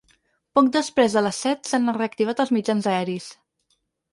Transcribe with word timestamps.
Poc 0.59 0.69
després 0.77 1.17
de 1.17 1.23
les 1.27 1.41
set 1.45 1.69
s’han 1.73 1.93
reactivat 1.99 2.43
els 2.45 2.55
mitjans 2.59 2.91
aeris. 2.95 3.29